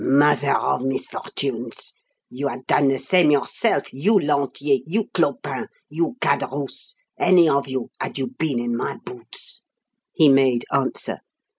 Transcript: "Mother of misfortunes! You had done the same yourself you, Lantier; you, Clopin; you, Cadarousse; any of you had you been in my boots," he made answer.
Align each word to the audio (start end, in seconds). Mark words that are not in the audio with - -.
"Mother 0.03 0.55
of 0.57 0.83
misfortunes! 0.83 1.93
You 2.27 2.47
had 2.47 2.65
done 2.65 2.87
the 2.87 2.97
same 2.97 3.29
yourself 3.29 3.93
you, 3.93 4.17
Lantier; 4.17 4.79
you, 4.87 5.09
Clopin; 5.13 5.67
you, 5.89 6.15
Cadarousse; 6.19 6.95
any 7.19 7.47
of 7.47 7.67
you 7.67 7.91
had 7.99 8.17
you 8.17 8.25
been 8.25 8.57
in 8.59 8.75
my 8.75 8.97
boots," 9.05 9.61
he 10.11 10.27
made 10.27 10.65
answer. 10.71 11.19